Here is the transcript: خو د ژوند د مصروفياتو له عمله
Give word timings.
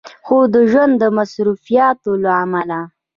خو 0.25 0.37
د 0.53 0.55
ژوند 0.71 0.93
د 1.01 1.03
مصروفياتو 1.17 2.11
له 2.23 2.31
عمله 2.41 2.79